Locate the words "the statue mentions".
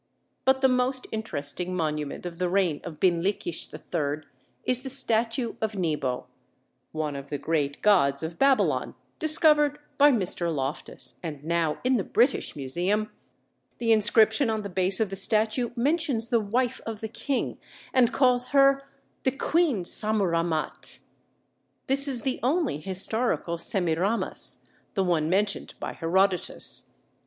15.11-16.29